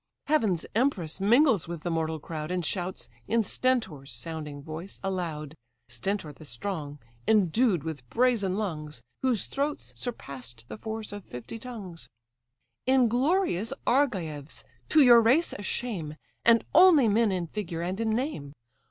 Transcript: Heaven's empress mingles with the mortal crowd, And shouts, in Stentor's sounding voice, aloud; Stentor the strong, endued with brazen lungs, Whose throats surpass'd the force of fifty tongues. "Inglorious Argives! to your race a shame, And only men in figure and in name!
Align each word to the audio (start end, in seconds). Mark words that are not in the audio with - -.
Heaven's 0.25 0.65
empress 0.73 1.21
mingles 1.21 1.67
with 1.67 1.83
the 1.83 1.91
mortal 1.91 2.17
crowd, 2.17 2.49
And 2.49 2.65
shouts, 2.65 3.07
in 3.27 3.43
Stentor's 3.43 4.11
sounding 4.11 4.63
voice, 4.63 4.99
aloud; 5.03 5.53
Stentor 5.89 6.33
the 6.33 6.43
strong, 6.43 6.97
endued 7.27 7.83
with 7.83 8.09
brazen 8.09 8.57
lungs, 8.57 9.03
Whose 9.21 9.45
throats 9.45 9.93
surpass'd 9.95 10.65
the 10.67 10.79
force 10.79 11.11
of 11.13 11.23
fifty 11.23 11.59
tongues. 11.59 12.09
"Inglorious 12.87 13.73
Argives! 13.85 14.63
to 14.89 15.03
your 15.03 15.21
race 15.21 15.53
a 15.53 15.61
shame, 15.61 16.15
And 16.43 16.65
only 16.73 17.07
men 17.07 17.31
in 17.31 17.45
figure 17.45 17.81
and 17.83 17.99
in 17.99 18.09
name! 18.09 18.53